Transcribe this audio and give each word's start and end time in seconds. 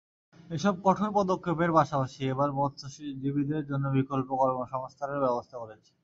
এসব 0.49 0.73
কঠোর 0.85 1.09
পদক্ষেপের 1.17 1.71
পাশাপাশি 1.77 2.21
এবার 2.25 2.49
মৎস্যজীবীদের 2.53 3.63
জন্য 3.69 3.85
বিকল্প 3.97 4.29
কর্মসংস্থানেরও 4.41 5.25
ব্যবস্থা 5.25 5.55
করেছি। 5.61 5.91